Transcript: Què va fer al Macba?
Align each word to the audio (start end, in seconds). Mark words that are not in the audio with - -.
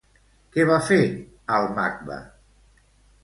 Què 0.55 0.63
va 0.69 0.77
fer 0.87 0.97
al 1.57 1.69
Macba? 1.79 2.17